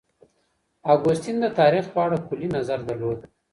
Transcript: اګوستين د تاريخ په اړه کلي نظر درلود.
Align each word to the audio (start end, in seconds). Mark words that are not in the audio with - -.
اګوستين 0.93 1.35
د 1.41 1.45
تاريخ 1.59 1.85
په 1.93 1.99
اړه 2.05 2.17
کلي 2.27 2.47
نظر 2.57 2.79
درلود. 2.89 3.19